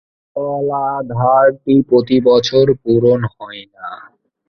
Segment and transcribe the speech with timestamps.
[0.35, 3.87] জলাধারটি প্রতি বছর পূরণ হয় না।